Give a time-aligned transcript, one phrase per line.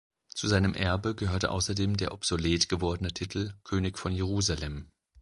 [0.33, 4.89] Zu seinem Erbe gehörte außerdem der obsolet gewordene Titel König von Jerusalem.